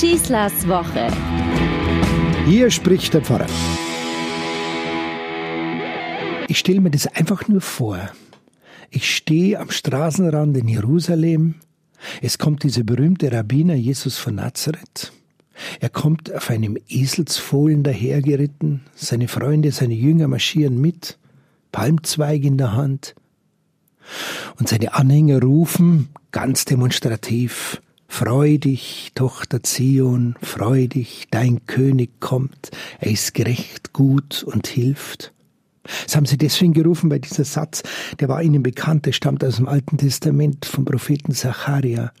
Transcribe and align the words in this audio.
Schießlers 0.00 0.66
Woche. 0.66 1.08
Hier 2.46 2.70
spricht 2.70 3.12
der 3.12 3.20
Pfarrer. 3.20 3.46
Ich 6.48 6.58
stelle 6.58 6.80
mir 6.80 6.90
das 6.90 7.06
einfach 7.06 7.48
nur 7.48 7.60
vor. 7.60 8.08
Ich 8.88 9.14
stehe 9.14 9.60
am 9.60 9.70
Straßenrand 9.70 10.56
in 10.56 10.68
Jerusalem. 10.68 11.56
Es 12.22 12.38
kommt 12.38 12.62
dieser 12.62 12.82
berühmte 12.82 13.30
Rabbiner 13.30 13.74
Jesus 13.74 14.16
von 14.16 14.36
Nazareth. 14.36 15.12
Er 15.80 15.90
kommt 15.90 16.32
auf 16.32 16.48
einem 16.48 16.78
Eselsfohlen 16.88 17.82
dahergeritten. 17.82 18.80
Seine 18.94 19.28
Freunde, 19.28 19.70
seine 19.70 19.92
Jünger 19.92 20.28
marschieren 20.28 20.80
mit, 20.80 21.18
Palmzweig 21.72 22.42
in 22.42 22.56
der 22.56 22.72
Hand. 22.72 23.14
Und 24.58 24.66
seine 24.66 24.94
Anhänger 24.94 25.42
rufen 25.42 26.08
ganz 26.32 26.64
demonstrativ, 26.64 27.82
Freu 28.12 28.58
dich, 28.58 29.12
Tochter 29.14 29.62
Zion, 29.62 30.34
freu 30.42 30.88
dich, 30.88 31.28
dein 31.30 31.64
König 31.66 32.20
kommt, 32.20 32.70
er 32.98 33.12
ist 33.12 33.32
gerecht, 33.32 33.94
gut 33.94 34.42
und 34.42 34.66
hilft. 34.66 35.32
Das 36.04 36.16
haben 36.16 36.26
sie 36.26 36.36
deswegen 36.36 36.74
gerufen, 36.74 37.10
weil 37.10 37.20
dieser 37.20 37.44
Satz, 37.44 37.82
der 38.18 38.28
war 38.28 38.42
ihnen 38.42 38.62
bekannt, 38.62 39.06
der 39.06 39.12
stammt 39.12 39.42
aus 39.42 39.56
dem 39.56 39.68
Alten 39.68 39.96
Testament 39.96 40.66
vom 40.66 40.84
Propheten 40.84 41.32
Zacharia. 41.32 42.12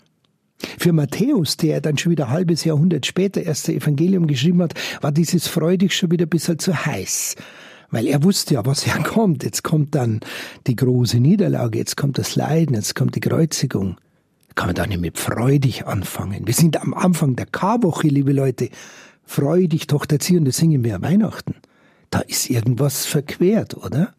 Für 0.78 0.92
Matthäus, 0.92 1.58
der 1.58 1.82
dann 1.82 1.98
schon 1.98 2.12
wieder 2.12 2.28
ein 2.28 2.32
halbes 2.32 2.64
Jahrhundert 2.64 3.04
später 3.04 3.42
erst 3.42 3.68
das 3.68 3.74
Evangelium 3.74 4.26
geschrieben 4.26 4.62
hat, 4.62 4.74
war 5.02 5.12
dieses 5.12 5.48
freudig 5.48 5.94
schon 5.94 6.12
wieder 6.12 6.24
ein 6.24 6.30
bisschen 6.30 6.60
zu 6.60 6.86
heiß. 6.86 7.34
Weil 7.90 8.06
er 8.06 8.22
wusste 8.22 8.54
ja, 8.54 8.64
was 8.64 8.86
ja 8.86 8.96
kommt. 9.02 9.42
Jetzt 9.42 9.64
kommt 9.64 9.96
dann 9.96 10.20
die 10.66 10.76
große 10.76 11.18
Niederlage, 11.18 11.78
jetzt 11.78 11.96
kommt 11.96 12.16
das 12.16 12.36
Leiden, 12.36 12.76
jetzt 12.76 12.94
kommt 12.94 13.16
die 13.16 13.20
Kreuzigung. 13.20 13.96
Kann 14.60 14.68
man 14.68 14.74
da 14.74 14.86
nicht 14.86 15.00
mit 15.00 15.18
freudig 15.18 15.86
anfangen. 15.86 16.46
Wir 16.46 16.52
sind 16.52 16.82
am 16.82 16.92
Anfang 16.92 17.34
der 17.34 17.46
Karwoche, 17.46 18.08
liebe 18.08 18.34
Leute. 18.34 18.68
Freudig, 19.24 19.86
Tochter 19.86 20.18
Zion, 20.18 20.44
das 20.44 20.58
singen 20.58 20.84
wir 20.84 21.00
Weihnachten. 21.00 21.54
Da 22.10 22.20
ist 22.20 22.50
irgendwas 22.50 23.06
verquert, 23.06 23.74
oder? 23.74 24.12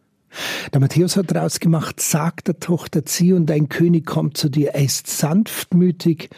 Der 0.74 0.80
Matthäus 0.80 1.16
hat 1.16 1.30
daraus 1.30 1.60
gemacht, 1.60 2.02
sagt 2.02 2.48
der 2.48 2.60
Tochter 2.60 3.06
Zion, 3.06 3.46
dein 3.46 3.70
König 3.70 4.08
kommt 4.08 4.36
zu 4.36 4.50
dir, 4.50 4.70
er 4.70 4.84
ist 4.84 5.06
sanftmütig, 5.06 6.32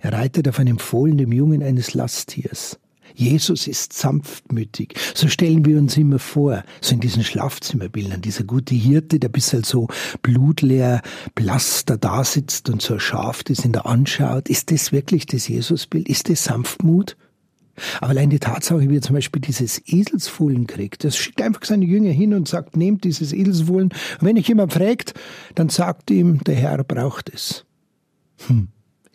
er 0.00 0.12
reitet 0.12 0.46
auf 0.46 0.58
einem 0.58 0.78
Fohlen, 0.78 1.16
dem 1.16 1.32
Jungen 1.32 1.62
eines 1.62 1.94
Lasttiers. 1.94 2.78
Jesus 3.18 3.66
ist 3.66 3.94
sanftmütig. 3.94 4.94
So 5.12 5.26
stellen 5.26 5.64
wir 5.64 5.76
uns 5.76 5.96
immer 5.96 6.20
vor, 6.20 6.62
so 6.80 6.94
in 6.94 7.00
diesen 7.00 7.24
Schlafzimmerbildern, 7.24 8.22
dieser 8.22 8.44
gute 8.44 8.76
Hirte, 8.76 9.18
der 9.18 9.28
bis 9.28 9.52
halt 9.52 9.66
so 9.66 9.88
blutleer, 10.22 11.02
blass 11.34 11.84
da, 11.84 11.96
da 11.96 12.22
sitzt 12.22 12.70
und 12.70 12.80
so 12.80 12.94
ein 12.94 13.00
Schaf, 13.00 13.42
das 13.42 13.64
ihn 13.64 13.72
da 13.72 13.80
anschaut. 13.80 14.48
Ist 14.48 14.70
das 14.70 14.92
wirklich 14.92 15.26
das 15.26 15.48
Jesusbild? 15.48 16.08
Ist 16.08 16.28
das 16.30 16.44
Sanftmut? 16.44 17.16
Aber 18.00 18.10
allein 18.10 18.30
die 18.30 18.38
Tatsache, 18.38 18.88
wie 18.88 18.96
er 18.96 19.02
zum 19.02 19.14
Beispiel 19.14 19.42
dieses 19.42 19.82
Eselsfohlen 19.84 20.68
kriegt, 20.68 21.02
das 21.02 21.16
schickt 21.16 21.42
einfach 21.42 21.64
seine 21.64 21.86
Jünger 21.86 22.12
hin 22.12 22.34
und 22.34 22.46
sagt, 22.46 22.76
nehmt 22.76 23.02
dieses 23.02 23.32
Eselsfohlen. 23.32 23.88
Und 23.88 24.26
wenn 24.26 24.36
ich 24.36 24.46
jemand 24.46 24.72
fragt, 24.72 25.14
dann 25.56 25.70
sagt 25.70 26.12
ihm, 26.12 26.38
der 26.44 26.54
Herr 26.54 26.84
braucht 26.84 27.32
es. 27.34 27.64
Hm. 28.46 28.68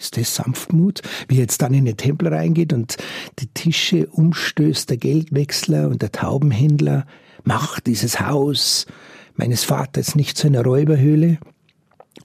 Ist 0.03 0.17
das 0.17 0.35
Sanftmut? 0.35 1.01
Wie 1.29 1.35
er 1.35 1.43
jetzt 1.43 1.61
dann 1.61 1.73
in 1.73 1.85
den 1.85 1.95
Tempel 1.95 2.27
reingeht 2.27 2.73
und 2.73 2.97
die 3.39 3.47
Tische 3.47 4.07
umstößt, 4.07 4.89
der 4.89 4.97
Geldwechsler 4.97 5.87
und 5.87 6.01
der 6.01 6.11
Taubenhändler, 6.11 7.05
macht 7.45 7.87
dieses 7.87 8.19
Haus 8.19 8.85
meines 9.35 9.63
Vaters 9.63 10.15
nicht 10.15 10.37
zu 10.37 10.47
einer 10.47 10.63
Räuberhöhle? 10.63 11.37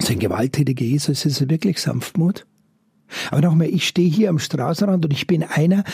So 0.02 0.12
ein 0.12 0.18
gewalttätiger 0.18 0.84
Jesus, 0.84 1.24
ist 1.24 1.40
es 1.40 1.48
wirklich 1.48 1.78
Sanftmut? 1.78 2.46
Aber 3.30 3.42
nochmal, 3.42 3.68
ich 3.68 3.86
stehe 3.86 4.10
hier 4.10 4.28
am 4.28 4.40
Straßenrand 4.40 5.04
und 5.04 5.12
ich 5.12 5.28
bin 5.28 5.44
einer, 5.44 5.84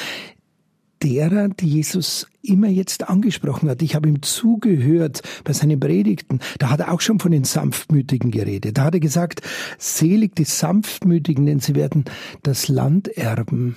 derer, 1.05 1.49
die 1.49 1.69
Jesus 1.69 2.27
immer 2.43 2.69
jetzt 2.69 3.09
angesprochen 3.09 3.69
hat. 3.69 3.83
Ich 3.83 3.95
habe 3.95 4.09
ihm 4.09 4.23
zugehört 4.23 5.23
bei 5.45 5.53
seinen 5.53 5.79
Predigten. 5.79 6.41
Da 6.59 6.71
hat 6.71 6.81
er 6.81 6.93
auch 6.93 7.01
schon 7.01 7.21
von 7.21 7.31
den 7.31 7.45
Sanftmütigen 7.45 8.31
geredet. 8.31 8.79
Da 8.79 8.85
hat 8.85 8.95
er 8.95 9.01
gesagt, 9.01 9.43
selig 9.79 10.35
die 10.37 10.45
Sanftmütigen, 10.45 11.47
denn 11.47 11.61
sie 11.61 11.75
werden 11.75 12.05
das 12.43 12.69
Land 12.69 13.09
erben. 13.09 13.77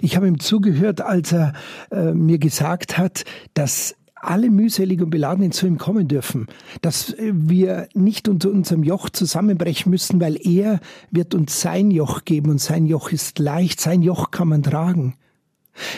Ich 0.00 0.16
habe 0.16 0.28
ihm 0.28 0.40
zugehört, 0.40 1.00
als 1.00 1.32
er 1.32 1.54
äh, 1.90 2.12
mir 2.12 2.38
gesagt 2.38 2.98
hat, 2.98 3.24
dass 3.54 3.96
alle 4.14 4.50
mühselig 4.50 5.02
und 5.02 5.10
Beladenen 5.10 5.50
zu 5.50 5.66
ihm 5.66 5.78
kommen 5.78 6.06
dürfen, 6.06 6.46
dass 6.80 7.16
wir 7.18 7.88
nicht 7.92 8.28
unter 8.28 8.50
unserem 8.50 8.84
Joch 8.84 9.10
zusammenbrechen 9.10 9.90
müssen, 9.90 10.20
weil 10.20 10.36
er 10.46 10.80
wird 11.10 11.34
uns 11.34 11.60
sein 11.60 11.90
Joch 11.90 12.24
geben 12.24 12.50
und 12.50 12.60
sein 12.60 12.86
Joch 12.86 13.10
ist 13.10 13.40
leicht, 13.40 13.80
sein 13.80 14.00
Joch 14.00 14.30
kann 14.30 14.48
man 14.48 14.62
tragen. 14.62 15.14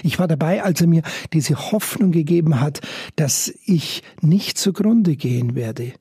Ich 0.03 0.19
war 0.19 0.29
dabei, 0.29 0.63
als 0.63 0.81
er 0.81 0.87
mir 0.87 1.03
diese 1.33 1.73
Hoffnung 1.73 2.13
gegeben 2.13 2.61
hat, 2.61 2.81
dass 3.17 3.53
ich 3.67 4.03
nicht 4.21 4.59
zugrunde 4.59 5.17
gehen 5.17 5.55
werde. 5.55 5.93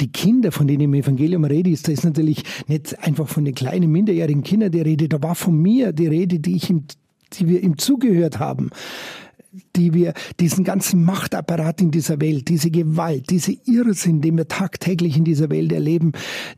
Die 0.00 0.10
Kinder, 0.10 0.50
von 0.50 0.66
denen 0.66 0.82
im 0.82 0.94
Evangelium 0.94 1.44
rede, 1.44 1.70
ist, 1.70 1.86
da 1.86 1.92
ist 1.92 2.04
natürlich 2.04 2.42
nicht 2.66 2.98
einfach 3.00 3.28
von 3.28 3.44
den 3.44 3.54
kleinen 3.54 3.92
minderjährigen 3.92 4.42
Kindern 4.42 4.72
die 4.72 4.80
Rede, 4.80 5.08
da 5.08 5.22
war 5.22 5.34
von 5.34 5.56
mir 5.60 5.92
die 5.92 6.08
Rede, 6.08 6.40
die 6.40 6.56
ich 6.56 6.68
ihm, 6.68 6.84
die 7.34 7.48
wir 7.48 7.62
ihm 7.62 7.78
zugehört 7.78 8.38
haben 8.38 8.70
die 9.76 9.94
wir 9.94 10.12
diesen 10.40 10.64
ganzen 10.64 11.04
Machtapparat 11.04 11.80
in 11.80 11.90
dieser 11.90 12.20
Welt, 12.20 12.48
diese 12.48 12.70
Gewalt, 12.70 13.30
diese 13.30 13.52
Irrsinn, 13.64 14.20
den 14.20 14.36
wir 14.36 14.48
tagtäglich 14.48 15.16
in 15.16 15.24
dieser 15.24 15.50
Welt 15.50 15.72
erleben, 15.72 16.12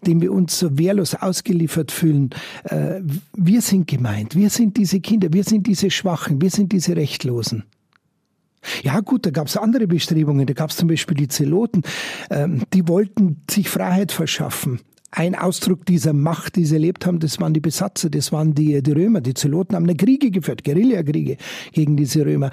dem 0.07 0.21
wir 0.21 0.33
uns 0.33 0.59
so 0.59 0.77
wehrlos 0.79 1.15
ausgeliefert 1.15 1.93
fühlen, 1.93 2.31
äh, 2.65 3.01
wir 3.37 3.63
sind 3.63 3.87
gemeint, 3.87 4.35
wir 4.35 4.51
sind 4.51 4.77
diese 4.77 5.01
Kinder, 5.01 5.33
wir 5.33 5.45
sind 5.45 5.67
diese 5.67 5.91
Schwachen, 5.91 6.41
wir 6.41 6.51
sind 6.51 6.73
diese 6.73 6.97
Rechtlosen. 6.97 7.65
Ja 8.83 9.01
gut, 9.01 9.25
da 9.25 9.31
gab 9.31 9.47
es 9.47 9.57
andere 9.57 9.87
Bestrebungen, 9.87 10.47
da 10.47 10.53
gab 10.53 10.71
es 10.71 10.77
zum 10.77 10.89
Beispiel 10.89 11.17
die 11.17 11.29
Zeloten, 11.29 11.83
ähm, 12.31 12.63
die 12.75 12.89
wollten 12.89 13.43
sich 13.49 13.71
Freiheit 13.71 14.13
verschaffen 14.13 14.81
ein 15.11 15.35
Ausdruck 15.35 15.85
dieser 15.87 16.13
Macht, 16.13 16.57
die 16.57 16.65
sie 16.65 16.75
erlebt 16.75 17.05
haben, 17.07 17.19
das 17.19 17.41
waren 17.41 17.53
die 17.53 17.61
Besatzer, 17.61 18.11
das 18.11 18.33
waren 18.33 18.55
die, 18.55 18.83
die 18.83 18.93
Römer. 18.93 19.21
Die 19.21 19.35
Zeloten 19.35 19.75
haben 19.75 19.85
eine 19.85 19.97
Kriege 19.97 20.31
geführt, 20.31 20.65
Guerillakriege 20.65 21.37
gegen 21.73 21.97
diese 21.97 22.25
Römer. 22.25 22.51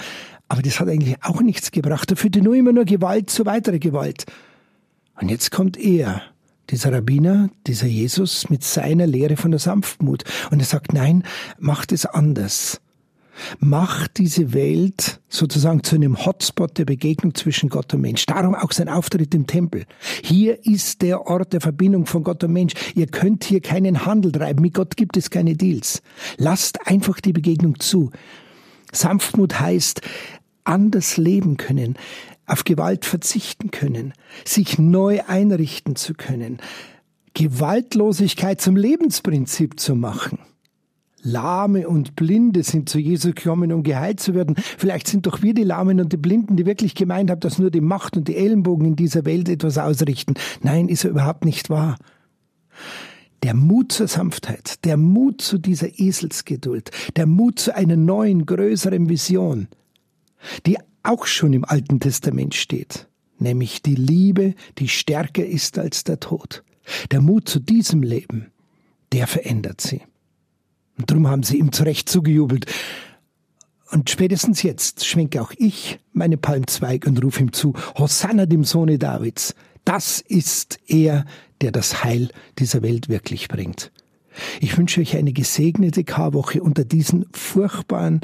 Aber 0.47 0.61
das 0.61 0.79
hat 0.79 0.87
eigentlich 0.87 1.15
auch 1.23 1.41
nichts 1.41 1.71
gebracht. 1.71 2.09
Da 2.09 2.15
führte 2.15 2.41
nur 2.41 2.55
immer 2.55 2.73
nur 2.73 2.85
Gewalt 2.85 3.29
zu 3.29 3.45
weiterer 3.45 3.79
Gewalt. 3.79 4.25
Und 5.19 5.29
jetzt 5.29 5.51
kommt 5.51 5.77
er, 5.77 6.21
dieser 6.69 6.91
Rabbiner, 6.91 7.49
dieser 7.65 7.87
Jesus 7.87 8.49
mit 8.49 8.63
seiner 8.63 9.07
Lehre 9.07 9.37
von 9.37 9.51
der 9.51 9.59
Sanftmut. 9.59 10.23
Und 10.51 10.59
er 10.59 10.65
sagt, 10.65 10.93
nein, 10.93 11.23
macht 11.59 11.91
es 11.91 12.05
anders 12.05 12.81
macht 13.59 14.17
diese 14.17 14.53
Welt 14.53 15.19
sozusagen 15.29 15.83
zu 15.83 15.95
einem 15.95 16.25
Hotspot 16.25 16.77
der 16.77 16.85
Begegnung 16.85 17.35
zwischen 17.35 17.69
Gott 17.69 17.93
und 17.93 18.01
Mensch. 18.01 18.25
Darum 18.25 18.55
auch 18.55 18.71
sein 18.71 18.89
Auftritt 18.89 19.33
im 19.35 19.47
Tempel. 19.47 19.85
Hier 20.23 20.65
ist 20.65 21.01
der 21.01 21.27
Ort 21.27 21.53
der 21.53 21.61
Verbindung 21.61 22.05
von 22.05 22.23
Gott 22.23 22.43
und 22.43 22.53
Mensch. 22.53 22.73
Ihr 22.95 23.07
könnt 23.07 23.43
hier 23.43 23.61
keinen 23.61 24.05
Handel 24.05 24.31
treiben. 24.31 24.61
Mit 24.61 24.73
Gott 24.73 24.97
gibt 24.97 25.17
es 25.17 25.29
keine 25.29 25.55
Deals. 25.55 26.01
Lasst 26.37 26.87
einfach 26.87 27.19
die 27.19 27.33
Begegnung 27.33 27.79
zu. 27.79 28.11
Sanftmut 28.91 29.59
heißt, 29.59 30.01
anders 30.63 31.17
leben 31.17 31.57
können, 31.57 31.97
auf 32.45 32.63
Gewalt 32.63 33.05
verzichten 33.05 33.71
können, 33.71 34.13
sich 34.45 34.79
neu 34.79 35.21
einrichten 35.27 35.95
zu 35.95 36.13
können, 36.13 36.59
Gewaltlosigkeit 37.33 38.61
zum 38.61 38.75
Lebensprinzip 38.75 39.79
zu 39.79 39.95
machen. 39.95 40.39
Lahme 41.27 41.87
und 41.87 42.15
Blinde 42.15 42.63
sind 42.63 42.89
zu 42.89 42.99
Jesus 42.99 43.35
gekommen, 43.35 43.73
um 43.73 43.83
geheilt 43.83 44.19
zu 44.19 44.33
werden. 44.33 44.55
Vielleicht 44.57 45.07
sind 45.07 45.27
doch 45.27 45.41
wir 45.41 45.53
die 45.53 45.63
Lahmen 45.63 45.99
und 45.99 46.13
die 46.13 46.17
Blinden, 46.17 46.55
die 46.55 46.65
wirklich 46.65 46.95
gemeint 46.95 47.29
haben, 47.29 47.41
dass 47.41 47.59
nur 47.59 47.69
die 47.69 47.81
Macht 47.81 48.15
und 48.15 48.27
die 48.27 48.37
Ellenbogen 48.37 48.87
in 48.87 48.95
dieser 48.95 49.25
Welt 49.25 49.49
etwas 49.49 49.77
ausrichten. 49.77 50.35
Nein, 50.61 50.87
ist 50.87 51.03
er 51.03 51.11
überhaupt 51.11 51.45
nicht 51.45 51.69
wahr. 51.69 51.97
Der 53.43 53.53
Mut 53.53 53.91
zur 53.91 54.07
Sanftheit, 54.07 54.83
der 54.85 54.97
Mut 54.97 55.41
zu 55.41 55.57
dieser 55.57 55.99
Eselsgeduld, 55.99 56.91
der 57.15 57.27
Mut 57.27 57.59
zu 57.59 57.75
einer 57.75 57.97
neuen, 57.97 58.45
größeren 58.45 59.09
Vision, 59.09 59.67
die 60.65 60.77
auch 61.03 61.25
schon 61.25 61.53
im 61.53 61.65
Alten 61.65 61.99
Testament 61.99 62.55
steht, 62.55 63.07
nämlich 63.37 63.81
die 63.81 63.95
Liebe, 63.95 64.55
die 64.79 64.87
stärker 64.87 65.45
ist 65.45 65.77
als 65.77 66.03
der 66.03 66.19
Tod. 66.19 66.63
Der 67.11 67.21
Mut 67.21 67.47
zu 67.47 67.59
diesem 67.59 68.01
Leben, 68.01 68.47
der 69.11 69.27
verändert 69.27 69.81
sie. 69.81 70.01
Und 70.97 71.09
darum 71.09 71.27
haben 71.27 71.43
sie 71.43 71.57
ihm 71.57 71.71
zu 71.71 71.83
Recht 71.83 72.09
zugejubelt. 72.09 72.65
Und 73.91 74.09
spätestens 74.09 74.63
jetzt 74.63 75.05
schwenke 75.05 75.41
auch 75.41 75.53
ich 75.57 75.99
meine 76.11 76.37
Palmzweig 76.37 77.07
und 77.07 77.23
rufe 77.23 77.41
ihm 77.41 77.53
zu, 77.53 77.73
Hosanna 77.97 78.45
dem 78.45 78.63
Sohne 78.63 78.97
Davids. 78.97 79.55
Das 79.85 80.19
ist 80.19 80.79
er, 80.87 81.25
der 81.61 81.71
das 81.71 82.03
Heil 82.03 82.29
dieser 82.59 82.81
Welt 82.81 83.07
wirklich 83.07 83.47
bringt. 83.47 83.91
Ich 84.59 84.77
wünsche 84.77 85.01
euch 85.01 85.15
eine 85.15 85.33
gesegnete 85.33 86.03
Karwoche 86.03 86.61
unter 86.61 86.83
diesen 86.83 87.25
furchtbaren 87.31 88.21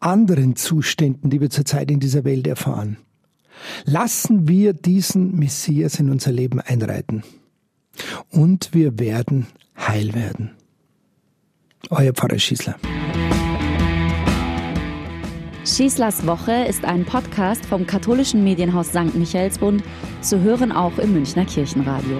anderen 0.00 0.56
Zuständen, 0.56 1.30
die 1.30 1.40
wir 1.40 1.50
zurzeit 1.50 1.90
in 1.90 2.00
dieser 2.00 2.24
Welt 2.24 2.46
erfahren. 2.46 2.96
Lassen 3.84 4.48
wir 4.48 4.72
diesen 4.72 5.38
Messias 5.38 6.00
in 6.00 6.10
unser 6.10 6.32
Leben 6.32 6.60
einreiten. 6.60 7.22
Und 8.30 8.74
wir 8.74 8.98
werden 8.98 9.46
heil 9.76 10.14
werden 10.14 10.50
euer 11.92 12.12
Pfarrer 12.12 12.38
Schießler. 12.38 12.76
Schießlers 15.64 16.26
Woche 16.26 16.64
ist 16.68 16.84
ein 16.84 17.04
Podcast 17.04 17.64
vom 17.66 17.86
katholischen 17.86 18.42
Medienhaus 18.42 18.88
St. 18.88 19.14
Michaelsbund, 19.14 19.82
zu 20.20 20.40
hören 20.40 20.72
auch 20.72 20.98
im 20.98 21.12
Münchner 21.12 21.44
Kirchenradio. 21.44 22.18